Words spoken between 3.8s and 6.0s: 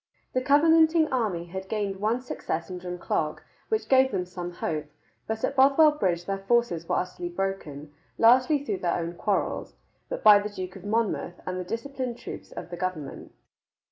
gave them some hope, but at Bothwell